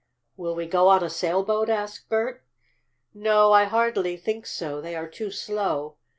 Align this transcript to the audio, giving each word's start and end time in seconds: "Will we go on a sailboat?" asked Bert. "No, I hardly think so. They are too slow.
"Will 0.35 0.55
we 0.55 0.65
go 0.65 0.87
on 0.87 1.03
a 1.03 1.11
sailboat?" 1.11 1.69
asked 1.69 2.09
Bert. 2.09 2.43
"No, 3.13 3.51
I 3.51 3.65
hardly 3.65 4.17
think 4.17 4.47
so. 4.47 4.81
They 4.81 4.95
are 4.95 5.07
too 5.07 5.29
slow. 5.29 5.97